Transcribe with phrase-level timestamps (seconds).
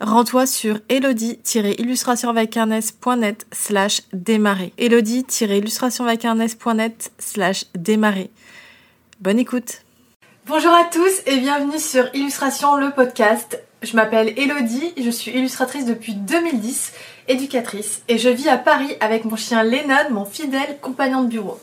[0.00, 4.72] rends-toi sur elodie-illustrationvacarnes.net slash démarrer.
[4.78, 8.30] elodie-illustrationvacarnes.net slash démarrer.
[9.20, 9.82] Bonne écoute
[10.46, 13.62] Bonjour à tous et bienvenue sur Illustration le podcast.
[13.82, 16.94] Je m'appelle Elodie, je suis illustratrice depuis 2010
[17.28, 21.60] éducatrice et je vis à Paris avec mon chien Lennon, mon fidèle compagnon de bureau.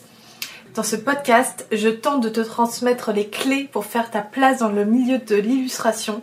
[0.76, 4.70] Dans ce podcast, je tente de te transmettre les clés pour faire ta place dans
[4.70, 6.22] le milieu de l'illustration,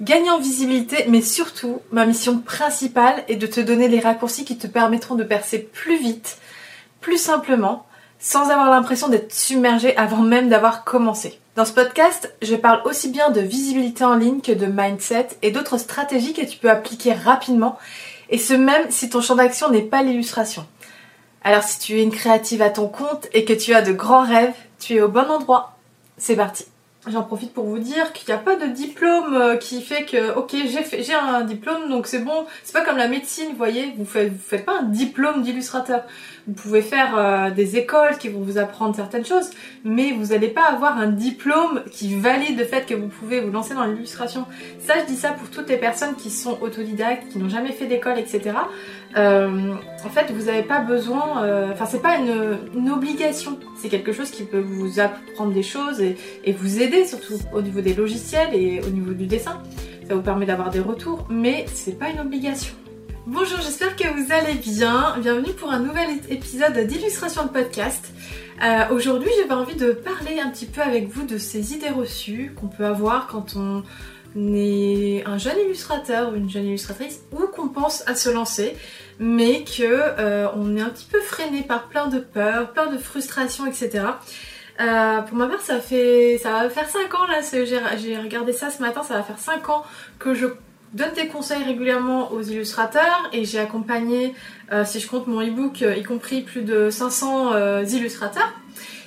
[0.00, 4.58] gagner en visibilité, mais surtout, ma mission principale est de te donner les raccourcis qui
[4.58, 6.38] te permettront de percer plus vite,
[7.00, 7.86] plus simplement,
[8.18, 11.38] sans avoir l'impression d'être submergé avant même d'avoir commencé.
[11.56, 15.50] Dans ce podcast, je parle aussi bien de visibilité en ligne que de mindset et
[15.50, 17.78] d'autres stratégies que tu peux appliquer rapidement
[18.30, 20.66] et ce même si ton champ d'action n'est pas l'illustration.
[21.42, 24.26] Alors si tu es une créative à ton compte et que tu as de grands
[24.26, 25.76] rêves, tu es au bon endroit.
[26.16, 26.64] C'est parti.
[27.10, 30.34] J'en profite pour vous dire qu'il n'y a pas de diplôme euh, qui fait que,
[30.34, 32.44] ok, j'ai j'ai un diplôme, donc c'est bon.
[32.64, 36.02] C'est pas comme la médecine, vous voyez, vous faites, faites pas un diplôme d'illustrateur.
[36.48, 39.50] Vous pouvez faire euh, des écoles qui vont vous apprendre certaines choses,
[39.84, 43.50] mais vous n'allez pas avoir un diplôme qui valide le fait que vous pouvez vous
[43.50, 44.46] lancer dans l'illustration.
[44.78, 47.84] Ça, je dis ça pour toutes les personnes qui sont autodidactes, qui n'ont jamais fait
[47.84, 48.52] d'école, etc.
[49.18, 51.44] Euh, en fait, vous n'avez pas besoin.
[51.44, 53.58] Euh, enfin, c'est pas une, obligation.
[53.76, 57.60] C'est quelque chose qui peut vous apprendre des choses et, et vous aider, surtout au
[57.60, 59.60] niveau des logiciels et au niveau du dessin.
[60.08, 62.74] Ça vous permet d'avoir des retours, mais c'est pas une obligation.
[63.30, 65.14] Bonjour, j'espère que vous allez bien.
[65.18, 68.10] Bienvenue pour un nouvel épisode d'illustration de podcast.
[68.64, 72.54] Euh, Aujourd'hui, j'avais envie de parler un petit peu avec vous de ces idées reçues
[72.58, 73.82] qu'on peut avoir quand on
[74.34, 78.74] est un jeune illustrateur ou une jeune illustratrice ou qu'on pense à se lancer,
[79.18, 82.96] mais que euh, on est un petit peu freiné par plein de peurs, plein de
[82.96, 84.06] frustrations, etc.
[84.80, 87.40] Euh, pour ma part, ça fait, ça va faire 5 ans là.
[87.98, 89.02] J'ai regardé ça ce matin.
[89.02, 89.84] Ça va faire 5 ans
[90.18, 90.46] que je
[90.92, 94.34] donne des conseils régulièrement aux illustrateurs et j'ai accompagné,
[94.72, 98.52] euh, si je compte mon e-book, euh, y compris plus de 500 euh, illustrateurs.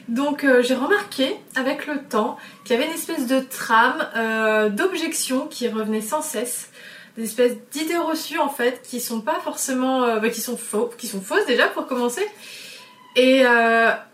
[0.07, 5.69] Donc j'ai remarqué avec le temps qu'il y avait une espèce de trame d'objections qui
[5.69, 6.69] revenait sans cesse,
[7.15, 11.07] des espèces d'idées reçues en fait qui sont pas forcément, bah, qui sont faux, qui
[11.07, 12.27] sont fausses déjà pour commencer.
[13.15, 13.43] Et,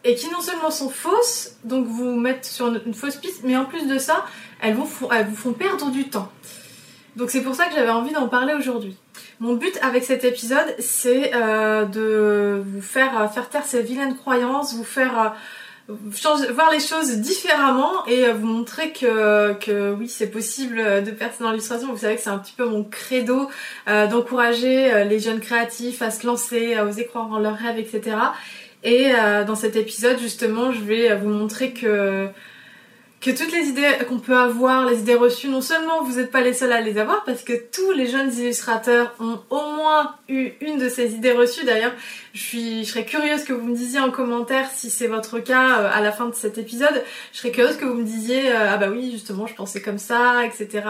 [0.04, 3.66] et qui non seulement sont fausses, donc vous mettent sur une, fausse piste, mais en
[3.66, 4.26] plus de ça,
[4.62, 6.30] elles vous font perdre du temps.
[7.18, 8.96] Donc c'est pour ça que j'avais envie d'en parler aujourd'hui.
[9.40, 14.16] Mon but avec cet épisode, c'est euh, de vous faire euh, faire taire ces vilaines
[14.16, 15.36] croyances, vous faire
[15.90, 21.10] euh, changer, voir les choses différemment et vous montrer que, que oui, c'est possible de
[21.10, 21.92] percer dans l'illustration.
[21.92, 23.50] Vous savez que c'est un petit peu mon credo
[23.88, 28.18] d'encourager les jeunes créatifs à se lancer, à oser croire en leurs rêves, etc.
[28.84, 29.14] Et
[29.48, 32.28] dans cet épisode, justement, je vais vous montrer que
[33.20, 36.42] que toutes les idées qu'on peut avoir, les idées reçues, non seulement vous n'êtes pas
[36.42, 40.52] les seuls à les avoir, parce que tous les jeunes illustrateurs ont au moins eu
[40.62, 41.66] une de ces idées reçues.
[41.66, 41.94] D'ailleurs,
[42.34, 45.80] je, suis, je serais curieuse que vous me disiez en commentaire si c'est votre cas
[45.80, 47.04] euh, à la fin de cet épisode.
[47.34, 49.98] Je serais curieuse que vous me disiez euh, ah bah oui justement je pensais comme
[49.98, 50.86] ça, etc.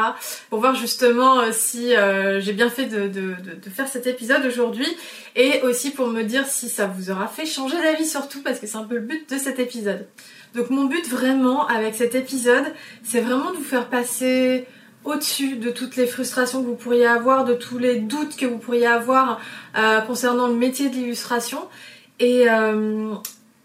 [0.49, 1.93] Pour voir justement euh, si
[2.39, 4.87] j'ai bien fait de, de, de, faire cet épisode aujourd'hui
[5.35, 8.67] et aussi pour me dire si ça vous aura fait changer d'avis surtout parce que
[8.67, 10.07] c'est un peu le but de cet épisode.
[10.57, 12.65] Donc mon but vraiment avec cet épisode,
[13.03, 14.65] c'est vraiment de vous faire passer
[15.05, 18.57] au-dessus de toutes les frustrations que vous pourriez avoir, de tous les doutes que vous
[18.57, 19.39] pourriez avoir
[19.77, 21.59] euh, concernant le métier de l'illustration.
[22.19, 23.13] Et, euh,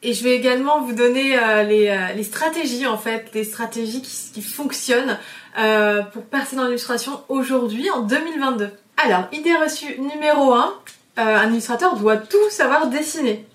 [0.04, 5.16] je vais également vous donner euh, les, stratégies en fait, les stratégies qui, qui fonctionnent
[6.12, 8.68] pour percer dans l'illustration aujourd'hui en 2022.
[9.02, 10.74] Alors, idée reçue numéro 1,
[11.16, 13.46] un illustrateur doit tout savoir dessiner.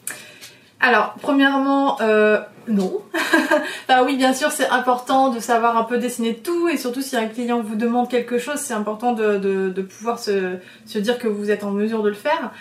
[0.80, 3.02] Alors, premièrement, euh, non.
[3.88, 7.16] bah oui, bien sûr, c'est important de savoir un peu dessiner tout, et surtout si
[7.18, 11.28] un client vous demande quelque chose, c'est important de, de, pouvoir se, se, dire que
[11.28, 12.52] vous êtes en mesure de le faire.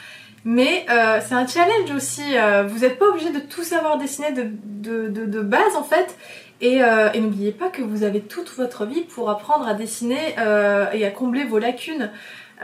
[0.45, 2.23] Mais euh, c'est un challenge aussi.
[2.37, 6.17] Euh, vous n'êtes pas obligé de tout savoir dessiner de, de, base en fait.
[6.63, 6.81] Et,
[7.21, 10.35] n'oubliez pas que vous avez toute votre vie pour apprendre à dessiner
[10.95, 12.11] et à combler vos lacunes.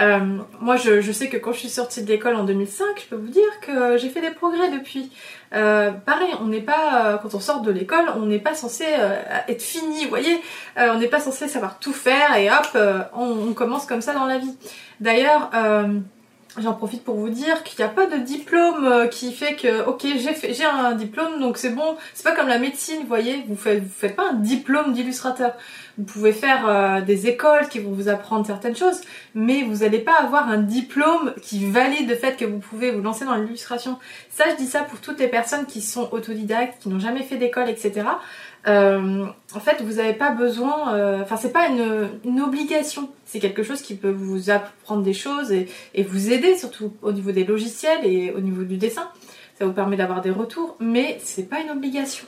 [0.00, 3.06] Euh, moi, je, je, sais que quand je suis sortie de l'école en 2005, je
[3.06, 5.10] peux vous dire que j'ai fait des progrès depuis.
[5.54, 8.84] Euh, pareil, on n'est pas, quand on sort de l'école, on n'est pas censé
[9.48, 10.40] être fini, vous voyez.
[10.76, 12.78] on n'est pas censé savoir tout faire et hop,
[13.14, 14.56] on, on, commence comme ça dans la vie.
[15.00, 15.50] D'ailleurs,
[16.58, 19.87] J'en profite pour vous dire qu'il n'y a pas de diplôme euh, qui fait que
[19.87, 21.96] ok j'ai un diplôme donc c'est bon.
[22.12, 23.43] C'est pas comme la médecine vous voyez.
[23.49, 25.52] Vous faites vous faites pas un diplôme d'illustrateur.
[25.96, 29.00] Vous pouvez faire euh, des écoles qui vont vous apprendre certaines choses
[29.34, 33.00] mais vous n'allez pas avoir un diplôme qui valide le fait que vous pouvez vous
[33.00, 33.99] lancer dans l'illustration.
[34.28, 37.37] Ça je dis ça pour toutes les personnes qui sont autodidactes qui n'ont jamais fait
[37.37, 38.04] d'école etc
[38.69, 40.94] euh, en fait, vous n'avez pas besoin.
[40.94, 43.09] Euh, enfin, c'est pas une, obligation.
[43.25, 45.69] C'est quelque chose qui peut vous apprendre des choses et,
[46.03, 49.09] vous aider, surtout au niveau des logiciels et au niveau du dessin.
[49.59, 52.26] Ça vous permet d'avoir des retours, mais c'est pas une obligation.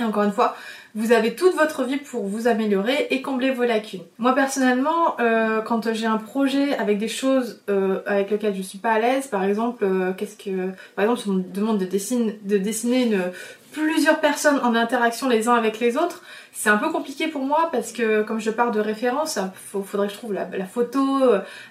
[0.00, 0.54] Et encore une fois,
[0.94, 4.02] vous avez toute votre vie pour vous améliorer et combler vos lacunes.
[4.18, 8.78] Moi personnellement, euh, quand j'ai un projet avec des choses euh, avec lesquelles je suis
[8.78, 11.84] pas à l'aise, par exemple, euh, qu'est-ce que, par exemple, si on me demande de
[11.84, 13.22] dessiner, de dessiner une,
[13.72, 16.22] plusieurs personnes en interaction les uns avec les autres,
[16.52, 19.38] c'est un peu compliqué pour moi parce que comme je pars de référence,
[19.74, 21.22] il faudrait que je trouve la, photo.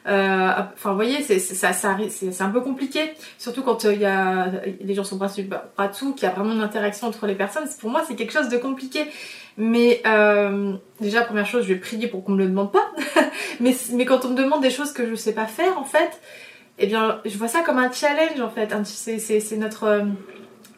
[0.08, 4.48] Euh, enfin, vous voyez, c'est un peu compliqué, surtout quand il y a
[4.80, 7.36] les gens sont bras dessus, bras dessous, qu'il y a vraiment une interaction entre les
[7.36, 7.68] personnes.
[7.82, 9.06] Pour moi, c'est quelque chose de compliqué.
[9.58, 12.92] Mais euh, déjà, première chose, je vais prier pour qu'on me le demande pas.
[13.60, 16.22] mais mais quand on me demande des choses que je sais pas faire, en fait,
[16.80, 18.74] eh bien, je vois ça comme un challenge en fait.
[18.86, 20.04] C'est notre euh,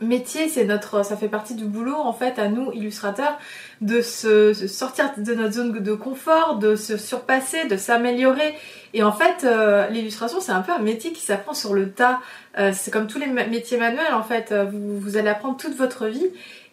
[0.02, 3.38] métier, c'est notre, ça fait partie du boulot en fait à nous illustrateurs
[3.82, 8.56] de se, sortir de notre zone de confort, de se surpasser, de s'améliorer.
[8.94, 12.20] Et en fait, euh, l'illustration c'est un peu un métier qui s'apprend sur le tas.
[12.58, 14.52] Euh, c'est comme tous les métiers manuels en fait.
[14.52, 16.28] Euh, vous, vous allez apprendre toute votre vie.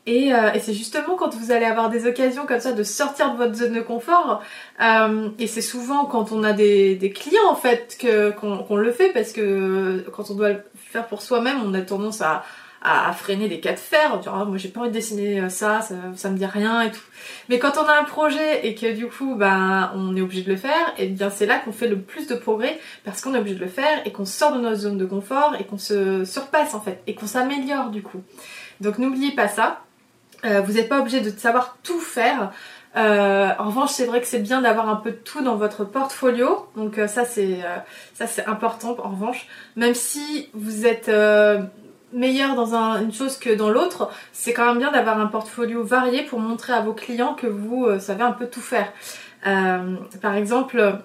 [0.08, 0.30] Et,
[0.60, 3.72] c'est justement quand vous allez avoir des occasions comme ça de sortir de votre zone
[3.72, 4.40] de confort,
[5.40, 9.08] et c'est souvent quand on a des, des clients en fait que qu'on le fait
[9.12, 12.44] parce que quand on doit le faire pour soi-même, on a tendance à,
[12.82, 15.48] à, freiner des cas de fer, dire oh, moi j'ai pas envie de dessiner euh,
[15.48, 17.00] ça, ça, me dit rien et tout.
[17.48, 20.50] Mais quand on a un projet et que du coup ben on est obligé de
[20.50, 23.34] le faire, et eh bien c'est là qu'on fait le plus de progrès parce qu'on
[23.34, 25.78] est obligé de le faire et qu'on sort de notre zone de confort et qu'on
[25.78, 28.22] se surpasse en fait et qu'on s'améliore du coup.
[28.80, 29.80] Donc n'oubliez pas ça.
[30.44, 32.52] Euh, vous n'êtes pas obligé de savoir tout faire.
[32.94, 35.84] Euh, en revanche, c'est vrai que c'est bien d'avoir un peu de tout dans votre
[35.84, 36.68] portfolio.
[36.76, 37.58] Donc ça c'est
[38.14, 39.46] ça c'est important en revanche.
[39.76, 41.10] Même si vous êtes
[42.16, 46.22] meilleur dans une chose que dans l'autre, c'est quand même bien d'avoir un portfolio varié
[46.22, 48.92] pour montrer à vos clients que vous euh, savez un peu tout faire.
[49.46, 50.98] Euh, par exemple,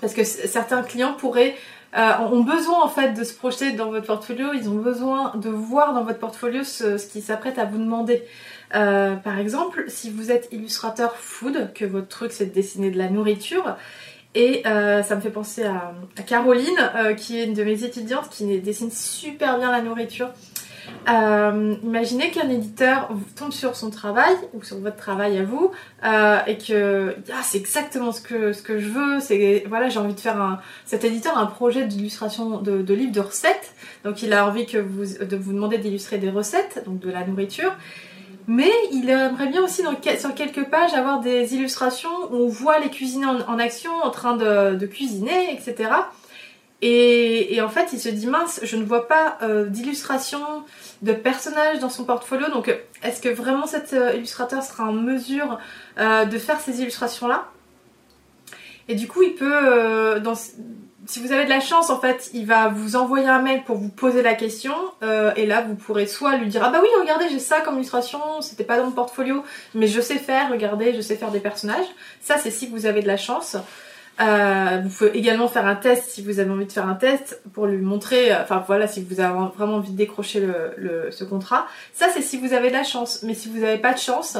[0.00, 1.54] parce que certains clients pourraient
[1.96, 5.50] euh, ont besoin en fait de se projeter dans votre portfolio, ils ont besoin de
[5.50, 8.22] voir dans votre portfolio ce, ce qu'ils s'apprêtent à vous demander.
[8.70, 13.08] par exemple, si vous êtes illustrateur food, que votre truc c'est de dessiner de la
[13.08, 13.76] nourriture,
[14.38, 15.92] et euh, ça me fait penser à,
[16.22, 20.30] Caroline, euh, qui est une de mes étudiantes, qui dessine super bien la nourriture.
[21.10, 25.72] Euh, imaginez qu'un éditeur tombe sur son travail ou sur votre travail à vous
[26.46, 29.66] et que ah, c'est exactement ce que, je veux.
[29.68, 30.60] Voilà, j'ai envie de faire.
[30.84, 33.74] Cet éditeur a un projet d'illustration de, de livre de recettes,
[34.04, 34.80] donc il a envie de
[35.36, 37.72] vous demander d'illustrer des recettes, donc de la nourriture.
[38.50, 39.82] Mais il aimerait bien aussi
[40.18, 44.38] sur quelques pages avoir des illustrations où on voit les cuisiniers en, action, en train
[44.38, 45.90] de, cuisiner, etc.
[46.80, 50.40] Et, en fait, il se dit mince, je ne vois pas euh, d'illustration
[51.02, 52.48] de personnages dans son portfolio.
[52.48, 55.58] Donc, est-ce que vraiment cet euh, illustrateur sera en mesure
[55.98, 57.48] euh, de faire ces illustrations-là?
[58.88, 60.34] Et du coup, il peut, dans,
[61.08, 63.78] si vous avez de la chance, en fait, il va vous envoyer un mail pour
[63.78, 64.74] vous poser la question.
[65.02, 67.76] Euh, et là, vous pourrez soit lui dire Ah bah oui, regardez, j'ai ça comme
[67.76, 69.42] illustration, c'était pas dans mon portfolio,
[69.74, 71.86] mais je sais faire, regardez, je sais faire des personnages.
[72.20, 73.56] Ça, c'est si vous avez de la chance.
[74.20, 77.40] Euh, vous pouvez également faire un test si vous avez envie de faire un test
[77.54, 80.40] pour lui montrer, euh, enfin voilà, si vous avez vraiment envie de décrocher
[80.76, 81.68] le, ce contrat.
[81.94, 83.22] Ça, c'est si vous avez de la chance.
[83.22, 84.36] Mais si vous n'avez pas de chance,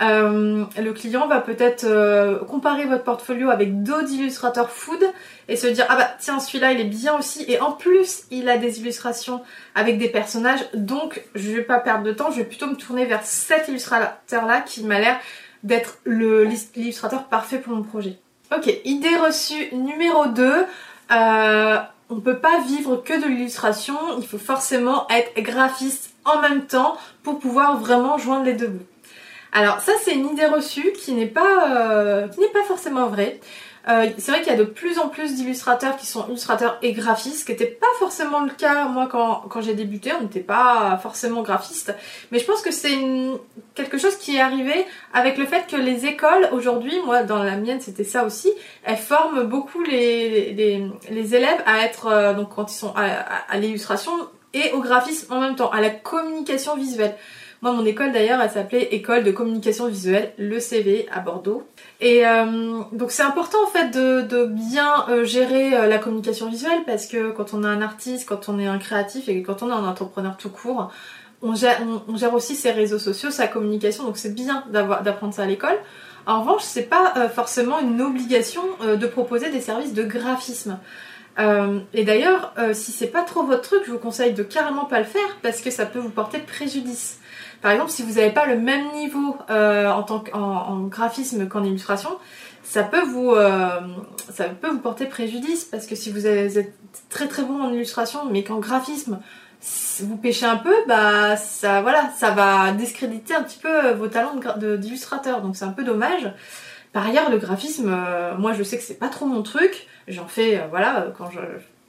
[0.00, 5.02] euh, le client va peut-être euh, comparer votre portfolio avec d'autres illustrateurs food
[5.48, 8.48] et se dire ah bah tiens celui-là il est bien aussi et en plus il
[8.48, 9.42] a des illustrations
[9.74, 13.04] avec des personnages donc je vais pas perdre de temps je vais plutôt me tourner
[13.04, 15.18] vers cet illustrateur là qui m'a l'air
[15.62, 18.18] d'être l'illustrateur parfait pour mon projet.
[18.56, 20.66] Ok, idée reçue numéro 2.
[21.12, 21.78] Euh,
[22.08, 26.96] on peut pas vivre que de l'illustration, il faut forcément être graphiste en même temps
[27.22, 28.86] pour pouvoir vraiment joindre les deux bouts.
[29.52, 33.40] Alors ça c'est une idée reçue qui n'est pas, euh, qui pas forcément vraie.
[33.88, 36.92] Euh, c'est vrai qu'il y a de plus en plus d'illustrateurs qui sont illustrateurs et
[36.92, 40.40] graphistes, ce qui n'était pas forcément le cas moi quand, quand j'ai débuté, on n'était
[40.40, 41.94] pas forcément graphiste.
[42.30, 42.96] Mais je pense que c'est
[43.74, 47.56] quelque chose qui est arrivé avec le fait que les écoles aujourd'hui, moi dans la
[47.56, 48.52] mienne c'était ça aussi,
[48.84, 53.58] elles forment beaucoup les, les, les élèves à être, euh, donc quand ils sont à
[53.58, 54.12] l'illustration
[54.52, 57.16] et au graphisme en même temps, à la communication visuelle.
[57.62, 61.62] Moi, mon école d'ailleurs, elle s'appelait École de communication visuelle, le CV à Bordeaux.
[62.00, 66.80] Et euh, donc c'est important en fait de, bien euh, gérer euh, la communication visuelle
[66.86, 69.68] parce que quand on est un artiste, quand on est un créatif et quand on
[69.68, 70.90] est un entrepreneur tout court,
[71.42, 74.04] on gère, on, gère aussi ses réseaux sociaux, sa communication.
[74.04, 75.76] Donc c'est bien d'apprendre ça à l'école.
[76.24, 80.78] En revanche, c'est pas forcément une obligation de proposer des services de graphisme.
[81.94, 85.06] et d'ailleurs, si c'est pas trop votre truc, je vous conseille de carrément pas le
[85.06, 87.19] faire parce que ça peut vous porter préjudice.
[87.62, 90.24] Par exemple, si vous n'avez pas le même niveau euh, en, tant
[90.88, 92.10] graphisme qu'en illustration,
[92.62, 93.80] ça peut vous euh,
[94.32, 96.72] ça peut vous porter préjudice parce que si vous êtes
[97.08, 99.20] très très bon en illustration mais qu'en graphisme
[100.02, 104.36] vous pêchez un peu, bah ça voilà, ça va discréditer un petit peu vos talents
[104.56, 105.42] d'illustrateur.
[105.42, 106.32] Donc c'est un peu dommage.
[106.92, 109.86] Par ailleurs, le graphisme, euh, moi je sais que c'est pas trop mon truc.
[110.08, 111.38] J'en fais, voilà, quand je,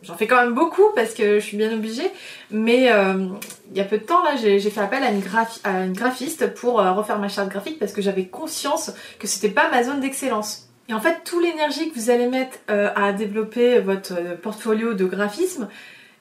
[0.04, 2.10] J'en fais quand même beaucoup parce que je suis bien obligée.
[2.50, 3.28] Mais euh,
[3.72, 6.92] il y a peu de temps, là, j'ai fait appel à une, graphiste pour euh,
[6.92, 10.70] refaire ma charte graphique parce que j'avais conscience que c'était pas ma zone d'excellence.
[10.90, 15.06] Et en fait, toute l'énergie que vous allez mettre euh, à développer votre portfolio de
[15.06, 15.68] graphisme,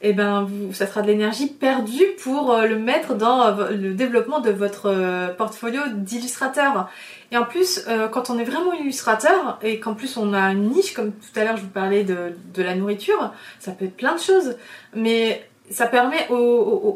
[0.02, 4.50] eh ben, vous, ça sera de l'énergie perdue pour le mettre dans le développement de
[4.50, 6.88] votre portfolio d'illustrateur.
[7.32, 10.70] Et en plus, euh, quand on est vraiment illustrateur et qu'en plus on a une
[10.70, 13.96] niche, comme tout à l'heure je vous parlais de, de, la nourriture, ça peut être
[13.96, 14.56] plein de choses.
[14.94, 16.34] Mais ça permet aux,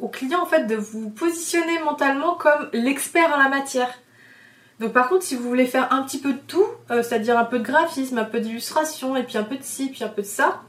[0.03, 3.91] aux, clients en fait de vous positionner mentalement comme l'expert en la matière.
[4.81, 7.45] Donc par contre, si vous voulez faire un petit peu de tout, euh, c'est-à-dire un
[7.45, 10.23] peu de graphisme, un peu d'illustration, et puis un peu de ci, puis un peu
[10.23, 10.63] de ça,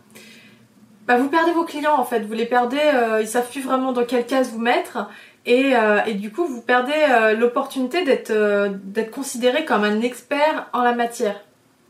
[1.08, 2.22] bah vous perdez vos clients en fait.
[2.22, 5.08] Vous les perdez, euh, ils savent plus vraiment dans quelle case vous mettre.
[5.48, 8.70] Euh, et, du coup, vous perdez euh, l'opportunité d'être euh,
[9.12, 11.40] considéré comme un expert en la matière.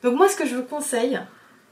[0.04, 1.20] Donc moi, ce que je vous conseille,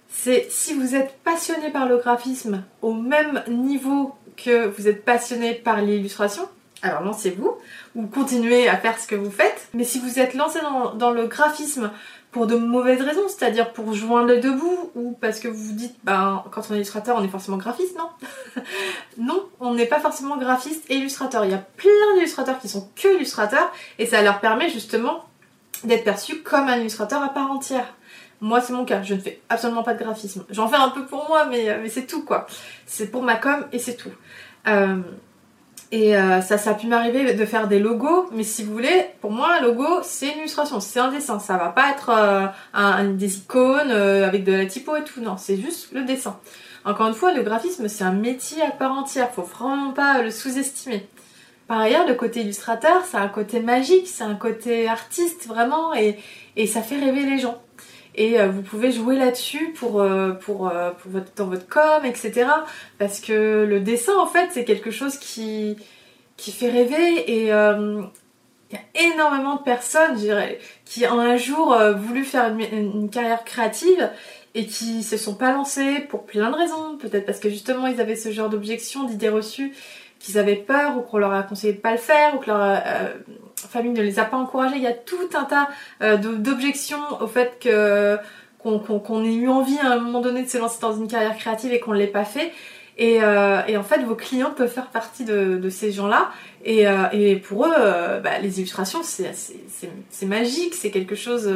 [0.09, 5.53] c'est si vous êtes passionné par le graphisme au même niveau que vous êtes passionné
[5.53, 6.47] par l'illustration,
[6.81, 7.55] alors lancez-vous
[7.95, 9.67] ou continuez à faire ce que vous faites.
[9.73, 10.59] Mais si vous êtes lancé
[10.95, 11.91] dans le graphisme
[12.33, 15.73] pour de mauvaises raisons, c'est-à-dire pour joindre les deux bouts ou parce que vous vous
[15.73, 18.09] dites, ben, quand on est illustrateur, on est forcément graphiste, non
[19.17, 21.45] Non, on n'est pas forcément graphiste et illustrateur.
[21.45, 25.23] Il y a plein d'illustrateurs qui sont que illustrateurs et ça leur permet justement
[25.83, 27.93] d'être perçus comme un illustrateur à part entière.
[28.41, 30.43] Moi, c'est mon cas, je ne fais absolument pas de graphisme.
[30.49, 32.47] J'en fais un peu pour moi, mais, mais c'est tout quoi.
[32.85, 34.11] C'est pour ma com et c'est tout.
[34.67, 35.01] Euh,
[35.93, 39.05] et euh, ça, ça a pu m'arriver de faire des logos, mais si vous voulez,
[39.21, 41.37] pour moi, un logo, c'est une illustration, c'est un dessin.
[41.37, 45.37] Ça va pas être euh, des icônes euh, avec de la typo et tout, non,
[45.37, 46.39] c'est juste le dessin.
[46.83, 50.31] Encore une fois, le graphisme, c'est un métier à part entière, faut vraiment pas le
[50.31, 51.07] sous-estimer.
[51.67, 56.17] Par ailleurs, le côté illustrateur, c'est un côté magique, c'est un côté artiste vraiment, et
[56.65, 57.61] ça fait rêver les gens
[58.15, 60.05] et vous pouvez jouer là-dessus pour,
[60.41, 62.45] pour, pour votre, dans votre com, etc.
[62.99, 65.77] Parce que le dessin, en fait, c'est quelque chose qui,
[66.37, 68.01] qui fait rêver et euh,
[68.69, 72.53] il y a énormément de personnes, je dirais, qui ont un jour euh, voulu faire
[72.53, 74.09] une, carrière créative
[74.55, 76.97] et qui se sont pas lancées pour plein de raisons.
[76.97, 79.73] Peut-être parce que justement ils avaient ce genre d'objections, d'idées reçues,
[80.19, 82.61] qu'ils avaient peur ou qu'on leur a conseillé de pas le faire ou que leur
[82.61, 83.13] euh,
[83.67, 84.75] famille ne les a pas encouragés.
[84.77, 85.69] Il y a tout un tas
[86.17, 88.17] d'objections au fait que
[88.59, 91.73] qu'on ait eu envie à un moment donné de se lancer dans une carrière créative
[91.73, 92.53] et qu'on ne l'ait pas fait.
[92.99, 96.31] Euh, et, en fait, vos clients peuvent faire partie de, ces gens-là.
[96.63, 101.51] Et, euh, pour eux, euh, bah, les illustrations, c'est magique, c'est quelque chose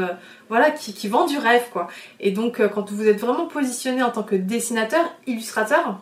[0.49, 1.63] voilà, qui, vend du rêve.
[1.71, 1.87] quoi.
[2.19, 6.01] Et donc, quand vous êtes vraiment positionné en tant que dessinateur, illustrateur,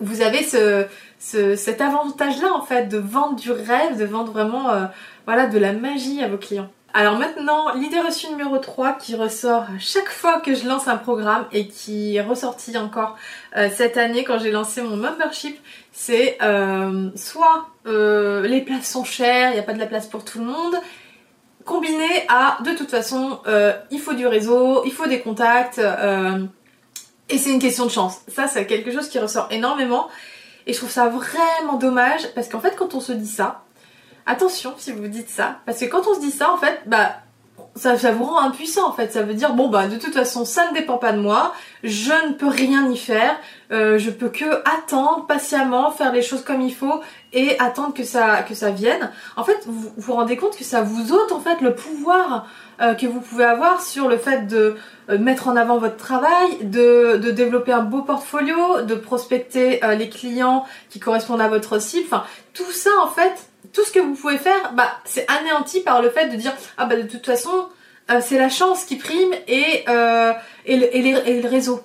[0.00, 0.86] vous avez ce,
[1.18, 4.70] cet avantage-là, en fait, de vendre du rêve, de vendre vraiment
[5.28, 6.70] voilà, de la magie à vos clients.
[6.94, 11.44] Alors maintenant, l'idée reçue numéro 3 qui ressort chaque fois que je lance un programme
[11.52, 13.14] et qui est ressorti encore
[13.54, 15.58] euh, cette année quand j'ai lancé mon membership,
[15.92, 20.06] c'est euh, soit euh, les places sont chères, il n'y a pas de la place
[20.06, 20.76] pour tout le monde,
[21.66, 23.40] combiné à de toute façon
[23.90, 25.78] il faut du réseau, il faut des contacts
[27.28, 28.22] et c'est une question de chance.
[28.28, 30.08] Ça c'est quelque chose qui ressort énormément
[30.66, 33.64] et je trouve ça vraiment dommage parce qu'en fait quand on se dit ça,
[34.30, 37.16] Attention si vous dites ça, parce que quand on se dit ça, en fait, bah,
[37.78, 39.12] ça, vous rend impuissant en fait.
[39.12, 42.12] Ça veut dire bon bah de toute façon ça ne dépend pas de moi, je
[42.28, 43.36] ne peux rien y faire,
[43.72, 47.00] euh, je peux que attendre patiemment, faire les choses comme il faut
[47.32, 49.10] et attendre que ça que ça vienne.
[49.36, 52.46] En fait, vous vous rendez compte que ça vous ôte en fait le pouvoir
[52.80, 54.76] euh, que vous pouvez avoir sur le fait de
[55.08, 60.08] euh, mettre en avant votre travail, de, de développer un beau portfolio, de prospecter les
[60.08, 62.06] clients qui correspondent à votre cible.
[62.06, 63.47] Enfin, tout ça en fait,
[63.78, 66.86] tout ce que vous pouvez faire, bah c'est anéanti par le fait de dire ah
[66.86, 67.68] bah de toute façon
[68.20, 71.82] c'est la chance qui prime et le, et, le réseau.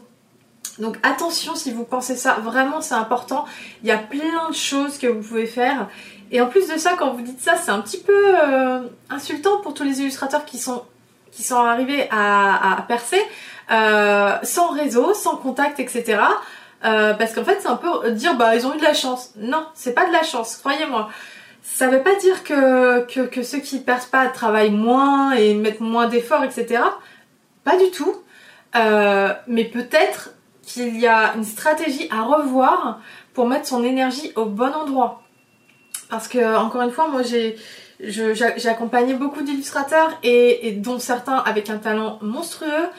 [0.79, 3.45] Donc attention si vous pensez ça, vraiment c'est important.
[3.83, 5.89] Il y a plein de choses que vous pouvez faire.
[6.31, 8.79] Et en plus de ça, quand vous dites ça, c'est un petit peu euh,
[9.12, 10.83] insultant pour tous les illustrateurs qui sont,
[11.31, 13.21] qui sont arrivés à, à percer
[13.71, 16.21] euh, sans réseau, sans contact, etc.
[16.85, 19.31] Euh, parce qu'en fait, c'est un peu dire bah ils ont eu de la chance.
[19.38, 21.09] Non, c'est pas de la chance, croyez-moi.
[21.65, 25.79] Ça veut pas dire que, que, que ceux qui percent pas travaillent moins et mettent
[25.79, 26.84] moins d'efforts, etc.
[27.63, 28.13] Pas du tout.
[28.75, 33.00] Euh, mais peut-être qu'il y a une stratégie à revoir
[33.34, 35.24] pour mettre son énergie au bon endroit.
[36.10, 37.55] Parce que, encore une fois, moi j'ai
[38.67, 42.89] accompagné beaucoup d'illustrateurs et, dont certains avec un talent monstrueux.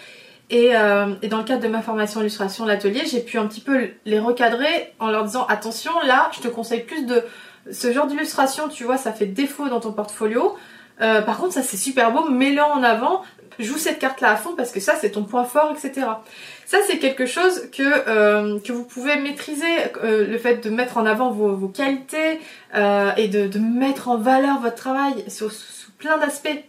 [0.48, 3.60] Et, euh, et, dans le cadre de ma formation illustration, l'atelier, j'ai pu un petit
[3.60, 7.22] peu les recadrer en leur disant attention, là, je te conseille plus de
[7.70, 10.56] ce genre d'illustration, tu vois, ça fait défaut dans ton portfolio.
[11.00, 13.22] Euh, par contre, ça c'est super beau, mets-le en avant,
[13.58, 16.06] joue cette carte-là à fond parce que ça c'est ton point fort, etc.
[16.66, 19.64] Ça c'est quelque chose que, euh, que vous pouvez maîtriser,
[20.04, 22.40] euh, le fait de mettre en avant vos, vos qualités
[23.16, 26.64] et de, de, mettre en valeur votre travail sous, sous plein d'aspects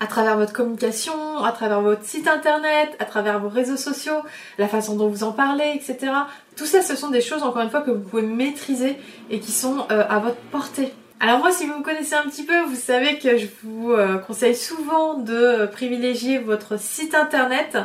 [0.00, 4.22] à travers votre communication, à travers votre site internet, à travers vos réseaux sociaux,
[4.58, 6.12] la façon dont vous en parlez, etc.
[6.56, 8.96] Tout ça, ce sont des choses, encore une fois, que vous pouvez maîtriser
[9.30, 10.92] et qui sont à votre portée.
[11.20, 14.18] Alors moi, si vous me connaissez un petit peu, vous savez que je vous euh,
[14.18, 17.76] conseille souvent de privilégier votre site internet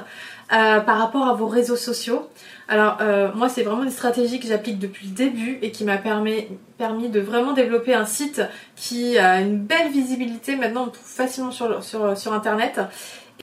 [0.54, 2.30] euh, par rapport à vos réseaux sociaux.
[2.68, 5.98] Alors euh, moi, c'est vraiment une stratégie que j'applique depuis le début et qui m'a
[5.98, 6.48] permis,
[6.80, 8.42] de vraiment développer un site
[8.76, 10.56] qui a une belle visibilité.
[10.56, 12.80] Maintenant, on trouve facilement sur, sur, sur internet.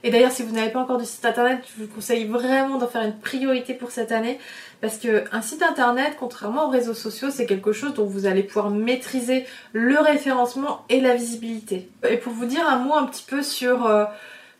[0.03, 2.87] Et d'ailleurs, si vous n'avez pas encore de site internet, je vous conseille vraiment d'en
[2.87, 4.39] faire une priorité pour cette année
[4.81, 8.41] parce que un site internet, contrairement aux réseaux sociaux, c'est quelque chose dont vous allez
[8.41, 11.89] pouvoir maîtriser le référencement et la visibilité.
[12.09, 14.05] Et pour vous dire un mot un petit peu sur euh,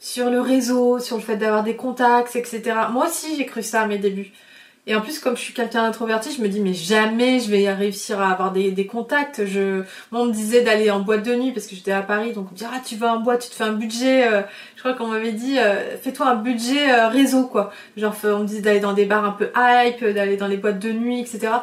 [0.02, 2.62] sur le réseau, sur le fait d'avoir des contacts, etc.
[2.92, 4.34] Moi aussi, j'ai cru ça à mes débuts.
[4.88, 7.72] Et en plus, comme je suis quelqu'un d'introverti, je me dis mais jamais je vais
[7.72, 9.46] réussir à avoir des, contacts.
[9.46, 12.34] Je, moi, on me disait d'aller en boîte de nuit parce que j'étais à Paris,
[12.34, 14.28] donc on me dit ah tu vas en boîte, tu te fais un budget.
[14.28, 14.42] Euh,
[14.76, 17.72] je crois qu'on m'avait dit euh, fais-toi un budget euh, réseau quoi.
[17.96, 20.80] Genre on me disait d'aller dans des bars un peu hype, d'aller dans les boîtes
[20.80, 21.54] de nuit, etc.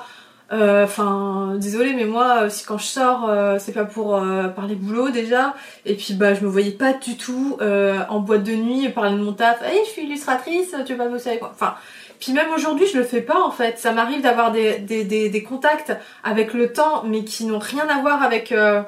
[0.51, 4.19] Enfin, désolé, mais moi, si quand je sors, c'est pas pour
[4.57, 5.55] parler boulot déjà.
[5.85, 9.23] Et puis bah, je me voyais pas du tout en boîte de nuit parler de
[9.23, 9.61] mon taf.
[9.63, 11.75] Hey, je suis illustratrice, tu pas bosser avec moi Enfin
[12.21, 13.79] puis même aujourd'hui, je le fais pas en fait.
[13.79, 15.93] Ça m'arrive d'avoir des, des, contacts
[16.25, 18.53] avec le temps, mais qui n'ont rien à voir avec...
[18.53, 18.83] Euh,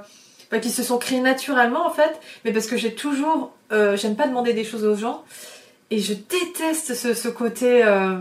[0.51, 3.53] bah, qui se sont créés naturellement en fait, mais parce que j'ai toujours...
[3.73, 5.25] Euh, J'aime pas demander des choses aux gens.
[5.90, 7.85] Et je déteste ce, ce côté...
[7.85, 8.16] Euh,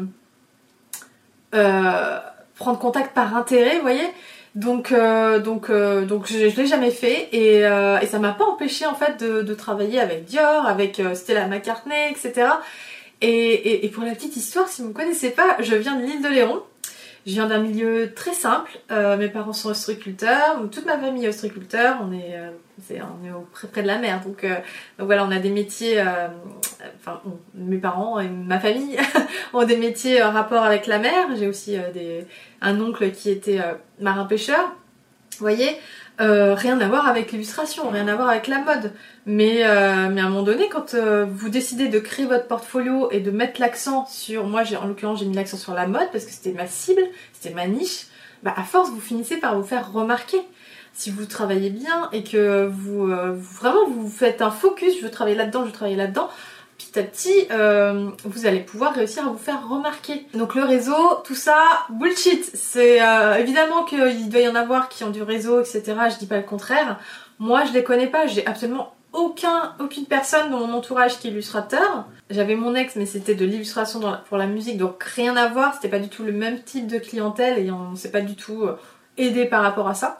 [1.55, 2.19] euh,
[2.59, 4.07] prendre contact par intérêt, vous voyez
[4.55, 8.33] donc, euh, donc, euh, donc je, je l'ai jamais fait et, euh, et ça m'a
[8.33, 12.47] pas empêché en fait de, de, travailler avec Dior, avec Stella McCartney, etc.
[13.21, 16.29] Et, pour la petite histoire, si vous ne connaissez pas, je viens de l'île de
[16.29, 16.63] Léron.
[17.25, 18.79] Je viens d'un milieu très simple.
[18.91, 21.97] Euh, mes parents sont ostréiculteurs, toute ma famille est ostréiculteur.
[22.01, 22.51] On est, euh,
[22.89, 24.55] on est au, près, près de la mer, donc, euh,
[24.97, 26.01] voilà, on a des métiers.
[26.97, 27.21] enfin,
[27.53, 28.97] mes parents et ma famille
[29.53, 31.27] ont des métiers en rapport avec la mer.
[31.37, 32.25] J'ai aussi des,
[32.61, 33.59] un oncle qui était
[33.99, 34.75] marin pêcheur.
[35.39, 35.77] Vous voyez,
[36.19, 38.91] euh, rien à voir avec l'illustration, rien à voir avec la mode.
[39.25, 43.09] Mais, euh, mais à un moment donné, quand euh, vous décidez de créer votre portfolio
[43.11, 46.09] et de mettre l'accent sur, moi j'ai en l'occurrence j'ai mis l'accent sur la mode
[46.11, 47.01] parce que c'était ma cible,
[47.33, 48.07] c'était ma niche,
[48.43, 50.41] bah à force vous finissez par vous faire remarquer.
[50.91, 55.37] Si vous travaillez bien et que vous, vraiment vous faites un focus, je veux travailler
[55.37, 56.29] là-dedans, je veux travailler là-dedans,
[56.79, 60.25] petit à petit, euh, vous allez pouvoir réussir à vous faire remarquer.
[60.33, 61.57] Donc le réseau, tout ça,
[61.89, 62.49] bullshit.
[62.53, 65.83] C'est euh, évidemment qu'il doit y en avoir qui ont du réseau, etc.
[66.11, 66.99] Je dis pas le contraire.
[67.37, 68.27] Moi, je les connais pas.
[68.27, 72.05] J'ai absolument aucun, aucune personne dans mon entourage qui est illustrateur.
[72.29, 75.73] J'avais mon ex, mais c'était de l'illustration pour la musique, donc rien à voir.
[75.73, 78.63] C'était pas du tout le même type de clientèle et on s'est pas du tout
[78.63, 78.77] euh,
[79.17, 80.19] aidé par rapport à ça.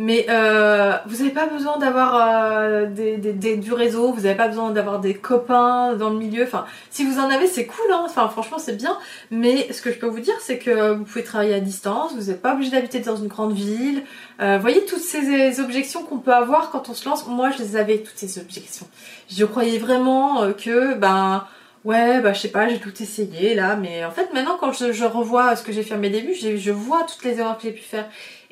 [0.00, 5.00] Mais euh, vous n'avez pas besoin d'avoir euh, du réseau, vous n'avez pas besoin d'avoir
[5.00, 6.44] des copains dans le milieu.
[6.44, 7.84] Enfin, si vous en avez, c'est cool.
[7.92, 8.04] Hein.
[8.04, 8.96] Enfin, franchement, c'est bien.
[9.32, 12.14] Mais ce que je peux vous dire, c'est que vous pouvez travailler à distance.
[12.14, 14.04] Vous n'êtes pas obligé d'habiter dans une grande ville.
[14.40, 17.26] Euh, voyez toutes ces objections qu'on peut avoir quand on se lance.
[17.26, 18.86] Moi, je les avais toutes ces objections.
[19.28, 21.44] Je croyais vraiment euh, que ben
[21.84, 25.04] ouais, bah je sais pas, j'ai tout essayé là, mais en fait maintenant quand je,
[25.04, 27.72] revois ce que j'ai fait à mes débuts, je vois toutes les erreurs que j'ai
[27.72, 28.08] pu faire.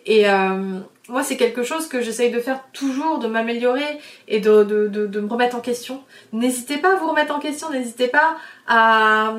[0.06, 4.62] Et euh, moi, c'est quelque chose que j'essaye de faire toujours, de m'améliorer et de,
[4.62, 6.02] de, me remettre en question.
[6.32, 8.36] N'hésitez pas à vous remettre en question, n'hésitez pas
[8.68, 9.34] à,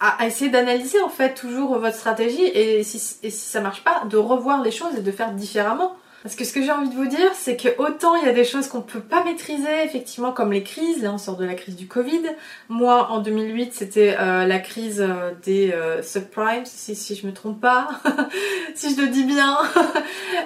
[0.00, 4.04] à, essayer d'analyser en fait toujours votre stratégie et si, et si ça marche pas,
[4.08, 5.96] de revoir les choses et de faire différemment.
[6.22, 8.32] Parce que ce que j'ai envie de vous dire, c'est que autant il y a
[8.32, 11.02] des choses qu'on peut pas maîtriser, effectivement, comme les crises.
[11.02, 12.22] Là, on sort de la crise du Covid.
[12.68, 17.32] Moi, en 2008, c'était euh, la crise euh, des euh, subprimes, si, si je me
[17.32, 17.88] trompe pas,
[18.76, 19.58] si je le dis bien.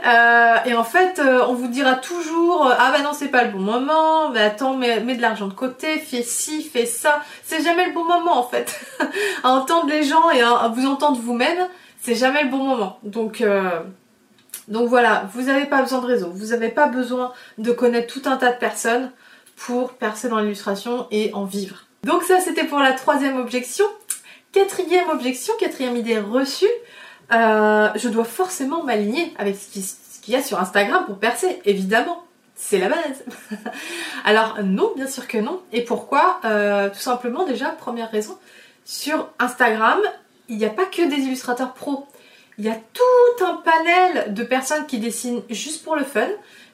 [0.64, 4.30] et en fait, on vous dira toujours, ah bah non, c'est pas le bon moment.
[4.30, 7.20] Mais attends, mets, mets de l'argent de côté, fais ci, fais ça.
[7.44, 8.80] C'est jamais le bon moment, en fait.
[9.44, 11.68] à entendre les gens et à, vous entendre vous-même,
[12.00, 12.98] c'est jamais le bon moment.
[13.02, 13.44] Donc
[14.68, 18.28] donc voilà, vous n'avez pas besoin de réseau, vous n'avez pas besoin de connaître tout
[18.28, 19.10] un tas de personnes
[19.54, 21.84] pour percer dans l'illustration et en vivre.
[22.04, 23.84] Donc ça c'était pour la troisième objection.
[24.52, 26.64] Quatrième objection, quatrième idée reçue,
[27.32, 32.22] euh, je dois forcément m'aligner avec ce qu'il y a sur Instagram pour percer, évidemment.
[32.54, 33.24] C'est la base.
[34.24, 35.60] Alors non, bien sûr que non.
[35.72, 36.40] Et pourquoi?
[36.46, 38.38] Euh, Tout simplement déjà, première raison,
[38.86, 39.98] sur Instagram,
[40.48, 42.06] il n'y a pas que des illustrateurs pros
[42.58, 46.28] il y a tout un panel de personnes qui dessinent juste pour le fun,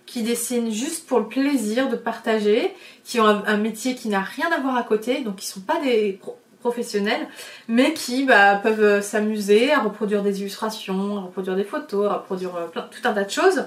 [0.07, 4.51] qui dessinent juste pour le plaisir de partager, qui ont un, métier qui n'a rien
[4.53, 6.21] à voir à côté, donc qui sont pas des
[6.61, 7.27] professionnels,
[7.67, 12.55] mais qui bah, peuvent s'amuser à reproduire des illustrations, à reproduire des photos, à reproduire
[12.57, 13.65] euh, tout un tas de choses,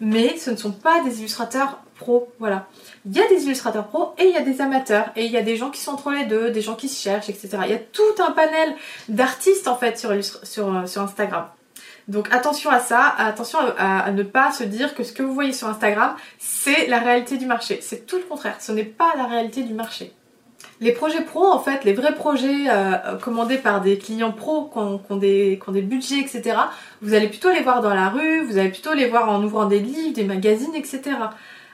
[0.00, 2.66] mais ce ne sont pas des illustrateurs pros, voilà.
[3.04, 5.36] Il y a des illustrateurs pros et il y a des amateurs, et il y
[5.36, 7.58] a des gens qui sont entre les deux, des gens qui se cherchent, etc.
[7.64, 8.74] Il y a tout un panel
[9.08, 11.46] d'artistes en fait sur, euh, Instagram.
[12.06, 15.52] Donc attention à ça, attention à, ne pas se dire que ce que vous voyez
[15.52, 17.80] sur Instagram, c'est la réalité du marché.
[17.82, 20.14] C'est tout le contraire, ce n'est pas la réalité du marché.
[20.80, 24.78] Les projets pro, en fait, les vrais projets euh, commandés par des clients pros qui
[24.78, 26.56] ont, des, budgets, etc.,
[27.02, 29.66] vous allez plutôt les voir dans la rue, vous allez plutôt les voir en ouvrant
[29.66, 31.16] des livres, des magazines, etc.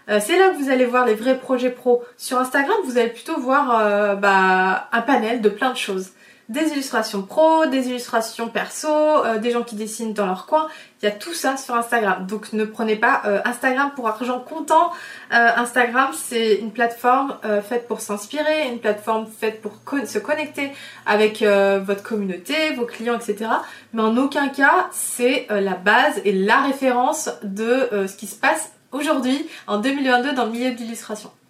[0.09, 2.03] Euh, c'est là que vous allez voir les vrais projets pro.
[2.17, 6.11] Sur Instagram, vous allez plutôt voir euh, bah, un panel de plein de choses
[6.49, 10.69] des illustrations pro, des illustrations perso, euh, des gens qui dessinent dans leur coin.
[11.01, 12.27] Il y a tout ça sur Instagram.
[12.27, 14.93] Donc ne prenez pas euh, Instagram pour argent comptant.
[15.33, 17.37] Euh, Instagram, c'est une plateforme
[17.69, 19.73] faite pour s'inspirer, une plateforme faite pour
[20.07, 20.73] se connecter
[21.07, 23.51] avec votre communauté, vos clients, etc.
[23.93, 28.73] Mais en aucun cas, c'est la base et la référence de ce qui se passe
[28.93, 31.44] aujourd'hui, en 2022, dans le milieu de.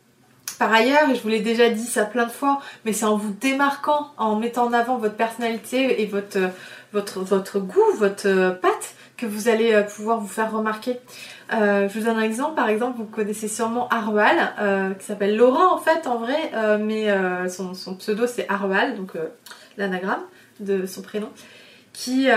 [0.65, 3.19] Par ailleurs, et je vous l'ai déjà dit ça plein de fois, mais c'est en
[3.19, 6.39] vous démarquant, en mettant en avant votre personnalité et votre,
[6.95, 11.01] votre, votre goût, votre patte, que vous allez euh, pouvoir vous faire remarquer.
[11.53, 15.37] Euh, je vous donne un exemple, par exemple, vous connaissez sûrement Arwal, euh, qui s'appelle
[15.37, 16.51] Laurent en fait en vrai,
[16.81, 17.15] mais
[17.51, 19.13] son, son, pseudo c'est Arwal, donc
[19.77, 20.23] l'anagramme
[20.61, 21.29] de son prénom
[21.93, 22.29] qui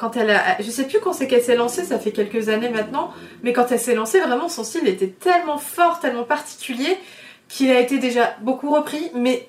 [0.00, 2.70] quand elle a, je sais plus quand c'est qu'elle s'est lancée, ça fait quelques années
[2.70, 6.96] maintenant, mais quand elle s'est lancée, vraiment son style était tellement fort, tellement particulier
[7.54, 9.48] qu'il a été déjà beaucoup repris, mais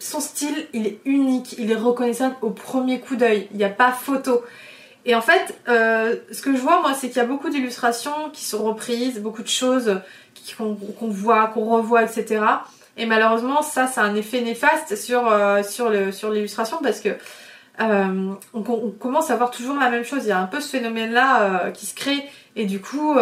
[0.00, 3.68] son style, il est unique, il est reconnaissable au premier coup d'œil, il n'y a
[3.68, 4.42] pas photo.
[5.04, 8.30] Et en fait, euh, ce que je vois, moi, c'est qu'il y a beaucoup d'illustrations
[8.32, 10.00] qui sont reprises, beaucoup de choses
[10.58, 12.44] qu'on voit, qu'on revoit, etc.
[12.96, 15.90] Et malheureusement, ça, ça a un effet néfaste sur, euh, sur
[16.32, 17.10] l'illustration parce que
[17.80, 20.24] euh, on, commence à voir toujours la même chose.
[20.24, 22.28] Il y a un peu ce phénomène-là qui se crée.
[22.56, 23.16] Et du coup,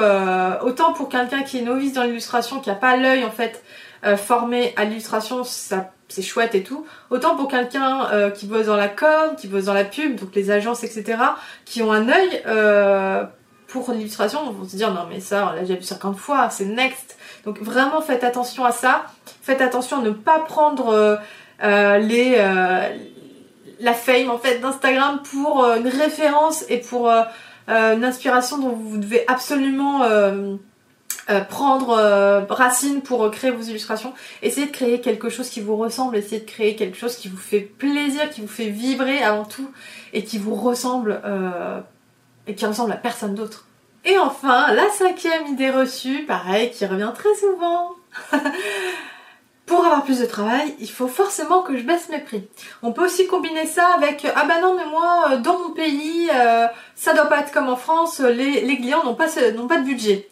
[0.62, 3.62] autant pour quelqu'un qui est novice dans l'illustration, qui n'a pas l'œil en fait
[4.04, 6.84] euh, formé à l'illustration, ça c'est chouette et tout.
[7.10, 10.34] Autant pour quelqu'un euh, qui bosse dans la com, qui bosse dans la pub, donc
[10.34, 11.18] les agences, etc.,
[11.64, 13.24] qui ont un œil euh,
[13.68, 16.50] pour l'illustration, on va se dire non mais ça, on l'a déjà vu 50 fois,
[16.50, 17.16] c'est next.
[17.44, 19.06] Donc vraiment faites attention à ça.
[19.40, 21.18] Faites attention à ne pas prendre
[21.60, 22.36] les
[23.80, 27.08] la fame en fait d'Instagram pour une référence et pour
[27.68, 30.02] une inspiration dont vous devez absolument
[31.30, 34.12] euh, prendre euh, racine pour créer vos illustrations.
[34.42, 37.36] Essayez de créer quelque chose qui vous ressemble, essayez de créer quelque chose qui vous
[37.36, 39.70] fait plaisir, qui vous fait vibrer avant tout
[40.12, 41.80] et qui vous ressemble euh,
[42.48, 43.66] et qui ressemble à personne d'autre.
[44.04, 47.92] Et enfin, la cinquième idée reçue, pareil, qui revient très souvent.
[49.66, 52.48] pour avoir plus de travail, il faut forcément que je baisse mes prix.
[52.82, 56.28] On peut aussi combiner ça avec ah bah non mais moi dans mon pays
[56.94, 60.28] ça doit pas être comme en France, les, clients n'ont pas n'ont pas de budget.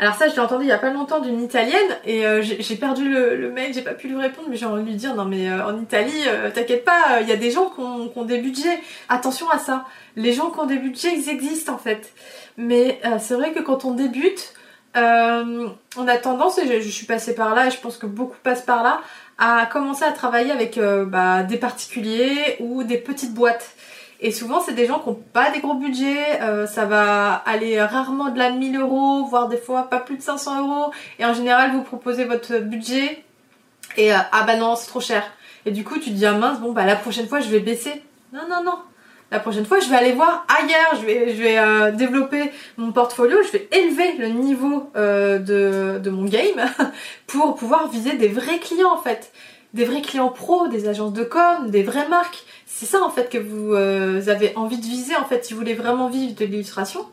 [0.00, 2.76] Alors ça, je l'ai entendu il y a pas longtemps d'une italienne et euh, j'ai
[2.76, 5.24] perdu le, mail, j'ai pas pu lui répondre, mais j'ai envie de lui dire non
[5.24, 8.38] mais euh, en Italie, euh, t'inquiète pas, il y a des gens qui ont, des
[8.38, 8.80] budgets.
[9.08, 9.86] Attention à ça.
[10.14, 12.12] Les gens qui ont des budgets, ils existent en fait.
[12.56, 14.52] Mais c'est vrai que quand on débute,
[14.94, 18.62] on a tendance, et je, suis passée par là, et je pense que beaucoup passent
[18.62, 19.00] par là,
[19.38, 23.74] à commencer à travailler avec bah, des particuliers ou des petites boîtes.
[24.20, 26.42] Et souvent, c'est des gens qui n'ont pas des gros budgets.
[26.42, 30.22] Euh, ça va aller rarement de la 1000 euros, voire des fois pas plus de
[30.22, 30.92] 500 euros.
[31.18, 33.24] Et en général, vous proposez votre budget
[33.96, 35.22] et euh, ah bah non, c'est trop cher.
[35.66, 37.60] Et du coup, tu te dis ah mince, bon bah la prochaine fois, je vais
[37.60, 38.02] baisser.
[38.32, 38.78] Non, non, non.
[39.30, 40.96] La prochaine fois, je vais aller voir ailleurs.
[41.00, 43.38] Je vais, je vais euh, développer mon portfolio.
[43.44, 46.68] Je vais élever le niveau de, de mon game
[47.26, 49.32] pour pouvoir viser des vrais clients en fait
[49.74, 52.44] des vrais clients pros, des agences de com, des vraies marques.
[52.70, 55.58] C'est ça en fait que vous euh, avez envie de viser en fait si vous
[55.58, 57.06] voulez vraiment vivre de l'illustration.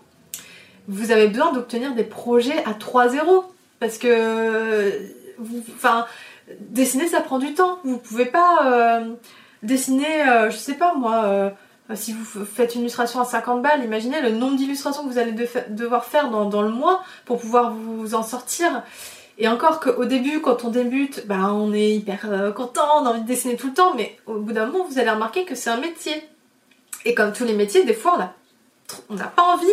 [0.88, 3.46] Vous avez besoin d'obtenir des projets à 3-0
[3.80, 5.02] parce que
[5.40, 6.06] vous, enfin,
[6.60, 7.80] dessiner ça prend du temps.
[7.86, 9.16] Vous pouvez pas euh,
[9.64, 11.54] dessiner, euh, je sais pas moi.
[11.96, 15.34] si vous faites une illustration à 50 balles, imaginez le nombre d'illustrations que vous allez
[15.70, 18.84] devoir faire dans, le mois pour pouvoir vous en sortir.
[19.38, 23.10] Et encore qu'au début, quand on débute, bah, on est hyper euh, content, on a
[23.10, 25.56] envie de dessiner tout le temps, mais au bout d'un moment, vous allez remarquer que
[25.56, 26.14] c'est un métier.
[27.04, 28.34] Et comme tous les métiers, des fois, on a
[29.10, 29.66] on n'a pas envie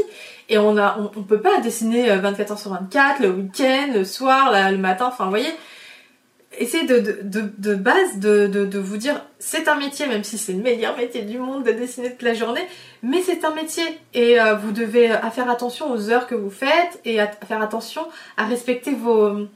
[0.48, 4.04] et on a on, peut pas dessiner 24 euh, heures sur 24 le week-end le
[4.04, 5.52] soir le matin enfin vous voyez
[6.58, 10.62] essayez de, de, base de, de, vous dire c'est un métier même si c'est le
[10.62, 12.66] meilleur métier du monde de dessiner toute la journée
[13.02, 17.00] mais c'est un métier et euh, vous devez faire attention aux heures que vous faites
[17.04, 19.46] et à faire attention à respecter vos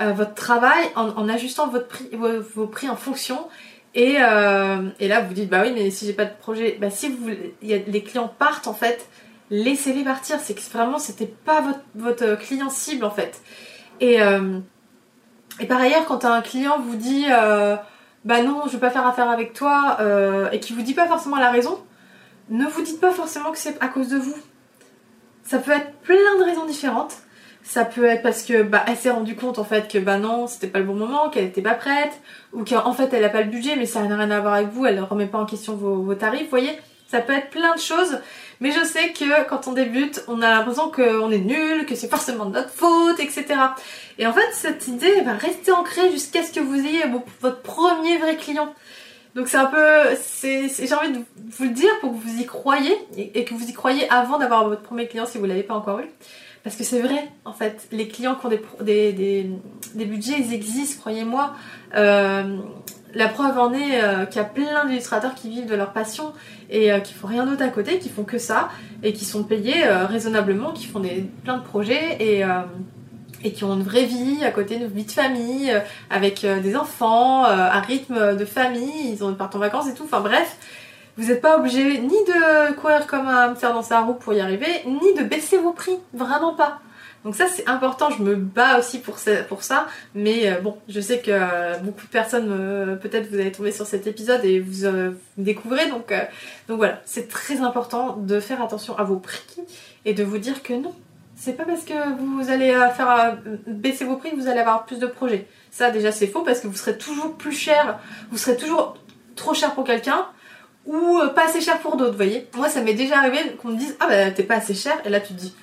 [0.00, 3.46] euh, votre travail en, ajustant votre prix, vos, prix en fonction.
[3.94, 6.88] Et, euh, et, là, vous dites, bah oui, mais si j'ai pas de projet, bah
[6.88, 7.28] si vous,
[7.60, 9.06] y a, les clients partent en fait,
[9.50, 10.40] laissez-les partir.
[10.40, 13.42] C'est que vraiment, c'était pas votre, votre, client cible en fait.
[14.00, 14.60] Et, euh,
[15.60, 17.26] et par ailleurs, quand un client vous dit,
[18.24, 19.98] bah non, je veux pas faire affaire avec toi,
[20.52, 21.78] et qui vous dit pas forcément la raison,
[22.48, 24.36] ne vous dites pas forcément que c'est à cause de vous.
[25.44, 27.16] Ça peut être plein de raisons différentes.
[27.64, 30.48] Ça peut être parce que bah elle s'est rendue compte en fait que bah non
[30.48, 32.20] c'était pas le bon moment, qu'elle était pas prête,
[32.52, 34.70] ou qu'en fait elle a pas le budget mais ça n'a rien à voir avec
[34.70, 36.76] vous, elle ne remet pas en question vos, tarifs, vous voyez
[37.12, 38.20] ça peut être plein de choses,
[38.60, 42.08] mais je sais que quand on débute, on a l'impression qu'on est nul, que c'est
[42.08, 43.44] forcément de notre faute, etc.
[44.18, 47.02] Et en fait, cette idée va rester ancrée jusqu'à ce que vous ayez
[47.42, 48.72] votre premier vrai client.
[49.34, 51.18] Donc c'est un peu, j'ai envie de
[51.50, 54.66] vous le dire pour que vous y croyez et, que vous y croyez avant d'avoir
[54.66, 56.08] votre premier client si vous l'avez pas encore eu.
[56.64, 61.00] Parce que c'est vrai, en fait, les clients qui ont des, des, budgets, ils existent,
[61.00, 61.52] croyez-moi.
[61.94, 62.56] Euh,
[63.14, 66.32] la preuve en est euh, qu'il y a plein d'illustrateurs qui vivent de leur passion
[66.70, 68.68] et euh, qui font rien d'autre à côté, qui font que ça
[69.02, 72.44] et qui sont payés raisonnablement, qui font des, plein de projets et,
[73.50, 75.72] qui ont une vraie vie à côté, une vie de famille,
[76.08, 80.04] avec des enfants, un rythme de famille, ils, ont, partent en vacances et tout.
[80.04, 80.56] Enfin bref,
[81.16, 84.40] vous n'êtes pas obligé ni de courir comme un faire dans sa roue pour y
[84.40, 85.98] arriver, ni de baisser vos prix.
[86.14, 86.80] Vraiment pas.
[87.24, 91.20] Donc ça c'est important, je me bats aussi pour ça, mais euh, bon, je sais
[91.20, 94.88] que euh, beaucoup de personnes, euh, peut-être vous allez tomber sur cet épisode et vous,
[95.36, 96.12] découvrez, donc,
[96.68, 99.60] donc voilà, c'est très important de faire attention à vos prix
[100.04, 100.92] et de vous dire que non,
[101.36, 104.98] c'est pas parce que vous allez faire baisser vos prix que vous allez avoir plus
[104.98, 105.46] de projets.
[105.70, 108.96] Ça déjà c'est faux parce que vous serez toujours plus cher, vous serez toujours
[109.36, 110.26] trop cher pour quelqu'un
[110.86, 112.48] ou pas assez cher pour d'autres, voyez.
[112.56, 115.08] Moi, ça m'est déjà arrivé qu'on me dise Ah bah t'es pas assez cher, et
[115.08, 115.54] là tu te dis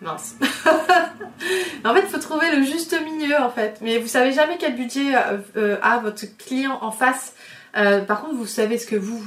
[0.00, 0.36] Mince.
[1.84, 3.78] en fait, il faut trouver le juste milieu en fait.
[3.80, 7.34] Mais vous savez jamais quel budget euh, euh, a votre client en face.
[7.72, 9.18] par contre, vous savez ce que vous,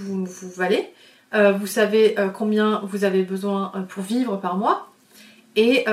[0.56, 0.90] valez.
[1.34, 4.90] vous savez combien vous avez besoin pour vivre par mois.
[5.56, 5.86] Et,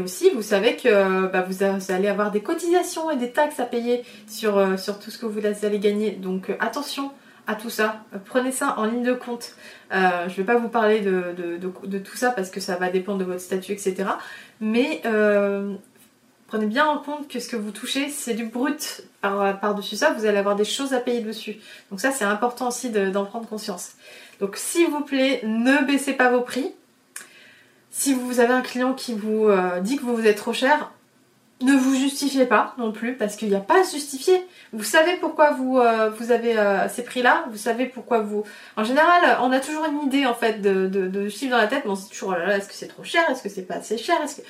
[0.00, 4.02] aussi, vous savez que bah, vous, allez avoir des cotisations et des taxes à payer
[4.26, 4.58] sur
[5.00, 6.12] tout ce que vous allez gagner.
[6.12, 7.12] Donc attention,
[7.54, 8.04] tout ça.
[8.26, 9.54] Prenez ça en ligne de compte.
[9.92, 13.18] Euh, je ne vais pas vous parler de, tout ça parce que ça va dépendre
[13.18, 14.04] de votre statut, etc.
[14.60, 15.74] Mais euh,
[16.46, 19.02] prenez bien en compte que ce que vous touchez, c'est du brut.
[19.20, 21.58] Par-dessus ça, vous allez avoir des choses à payer dessus.
[21.90, 23.92] Donc ça, c'est important aussi d'en prendre conscience.
[24.40, 26.72] Donc s'il vous plaît, ne baissez pas vos prix.
[27.90, 30.90] Si vous avez un client qui vous euh, dit que vous vous êtes trop cher,
[31.62, 34.42] ne vous justifiez pas non plus parce qu'il n'y a pas à justifier.
[34.72, 38.44] Vous savez pourquoi vous, euh, vous avez euh, ces prix-là, vous savez pourquoi vous...
[38.76, 41.82] En général, on a toujours une idée en fait de, de, chiffre dans la tête,
[41.84, 43.50] mais on se dit toujours, oh là là, est-ce que c'est trop cher, est-ce que
[43.50, 44.42] c'est pas assez cher, est-ce que...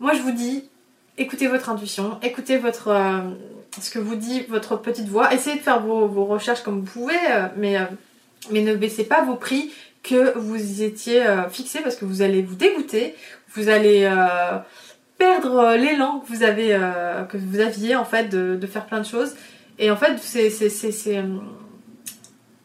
[0.00, 0.68] Moi je vous dis,
[1.18, 3.20] écoutez votre intuition, écoutez votre, euh,
[3.80, 5.32] ce que vous dit votre petite voix.
[5.32, 7.18] Essayez de faire vos, recherches comme vous pouvez,
[7.56, 7.76] mais,
[8.50, 12.54] mais ne baissez pas vos prix que vous étiez fixé parce que vous allez vous
[12.54, 13.14] dégoûter,
[13.54, 14.08] vous allez
[15.18, 16.68] perdre l'élan que vous avez
[17.28, 19.34] que vous aviez en fait de, faire plein de choses
[19.78, 20.50] et en fait c'est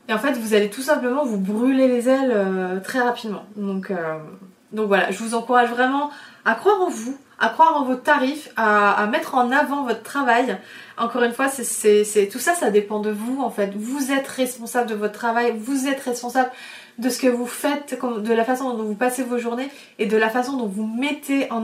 [0.09, 3.45] et en fait, vous allez tout simplement vous brûler les ailes euh, très rapidement.
[3.55, 4.17] Donc, euh,
[4.73, 6.09] voilà, je vous encourage vraiment
[6.45, 10.03] à croire en vous, à croire en vos tarifs, à, à mettre en avant votre
[10.03, 10.57] travail.
[10.97, 13.71] Encore une fois, c'est tout ça, ça dépend de vous en fait.
[13.75, 16.51] Vous êtes responsable de votre travail, vous êtes responsable
[16.99, 20.17] de ce que vous faites, de la façon dont vous passez vos journées et de
[20.17, 21.63] la façon dont vous mettez en,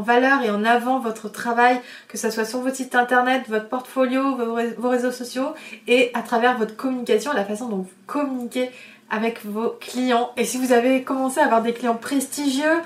[0.00, 4.36] valeur et en avant votre travail, que ce soit sur votre site internet, votre portfolio,
[4.36, 5.54] vos, réseaux sociaux
[5.86, 8.70] et à travers votre communication, la façon dont vous communiquez
[9.10, 10.30] avec vos clients.
[10.36, 12.82] Et si vous avez commencé à avoir des clients prestigieux,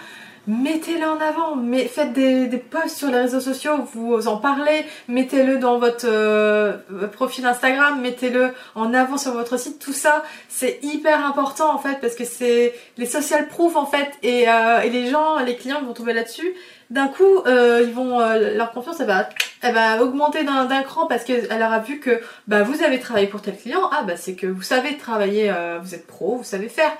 [0.51, 5.59] mettez-le en avant, mais faites des, posts sur les réseaux sociaux, vous en parlez, mettez-le
[5.59, 6.77] dans votre euh,
[7.13, 12.01] profil Instagram, mettez-le en avant sur votre site, tout ça c'est hyper important en fait
[12.01, 15.83] parce que c'est les social proof en fait et, euh, et, les gens, les clients
[15.83, 16.53] vont trouver là-dessus.
[16.91, 19.29] D'un coup, euh, ils vont leur confiance va,
[19.63, 23.57] va augmenter d'un cran parce qu'elle aura vu que bah vous avez travaillé pour tel
[23.57, 26.91] client, ah bah c'est que vous savez travailler, vous êtes pro, vous savez faire.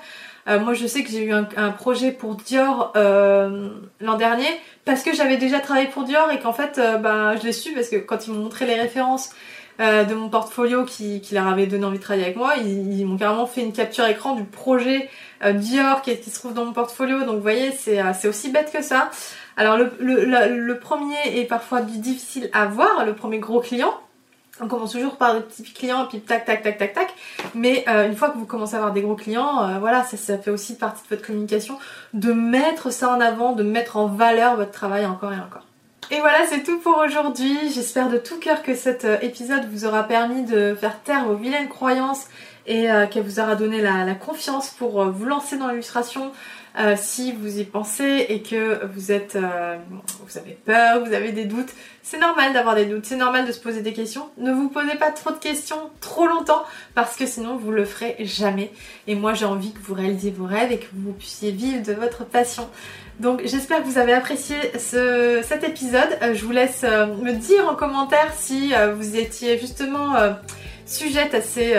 [0.47, 4.47] Euh, moi, je sais que j'ai eu un, projet pour Dior euh, l'an dernier
[4.85, 7.73] parce que j'avais déjà travaillé pour Dior et qu'en fait, euh, bah, je l'ai su
[7.73, 9.31] parce que quand ils m'ont montré les références
[9.79, 13.47] de mon portfolio qui, leur avait donné envie de travailler avec moi, ils, m'ont carrément
[13.47, 15.09] fait une capture écran du projet
[15.43, 17.21] Dior qui, qui, se trouve dans mon portfolio.
[17.21, 19.09] Donc, vous voyez, c'est aussi bête que ça.
[19.57, 23.99] Alors, le, le premier est parfois difficile à voir, le premier gros client.
[24.63, 27.13] On commence toujours par des petits clients puis tac tac tac tac tac.
[27.55, 30.37] Mais euh, une fois que vous commencez à avoir des gros clients, euh, voilà, ça,
[30.37, 31.79] fait aussi partie de votre communication
[32.13, 35.65] de mettre ça en avant, de mettre en valeur votre travail encore et encore.
[36.11, 37.57] Et voilà, c'est tout pour aujourd'hui.
[37.73, 41.35] J'espère de tout cœur que cet euh, épisode vous aura permis de faire taire vos
[41.35, 42.27] vilaines croyances
[42.67, 46.31] et qu'elle vous aura donné la confiance pour vous lancer dans l'illustration,
[46.79, 49.77] euh, si vous y pensez et que vous êtes, euh,
[50.25, 51.69] vous avez peur, vous avez des doutes,
[52.01, 54.29] c'est normal d'avoir des doutes, c'est normal de se poser des questions.
[54.37, 56.63] Ne vous posez pas trop de questions trop longtemps
[56.95, 58.71] parce que sinon vous le ferez jamais.
[59.07, 61.93] Et moi j'ai envie que vous réalisiez vos rêves et que vous puissiez vivre de
[61.93, 62.69] votre passion.
[63.19, 66.17] Donc j'espère que vous avez apprécié ce, cet épisode.
[66.21, 70.13] Euh, je vous laisse me dire en commentaire si vous étiez justement
[70.85, 71.75] sujette à ces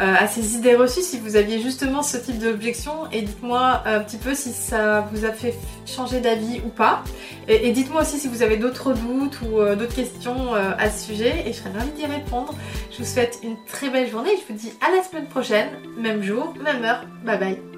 [0.00, 4.16] à ces idées reçues si vous aviez justement ce type d'objection et dites-moi un petit
[4.16, 5.54] peu si ça vous a fait
[5.86, 7.02] changer d'avis ou pas.
[7.48, 11.06] Et, dites-moi aussi si vous avez d'autres doutes ou euh, d'autres questions euh, à ce
[11.06, 12.54] sujet et je serais ravie d'y répondre.
[12.90, 15.68] Je vous souhaite une très belle journée et je vous dis à la semaine prochaine,
[15.98, 17.04] même jour, même heure.
[17.24, 17.69] Bye bye.